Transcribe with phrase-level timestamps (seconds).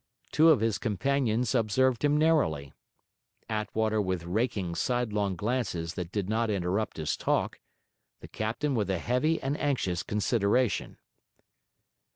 [0.31, 2.73] Two of his companions observed him narrowly,
[3.47, 7.59] Attwater with raking, sidelong glances that did not interrupt his talk,
[8.19, 10.97] the captain with a heavy and anxious consideration.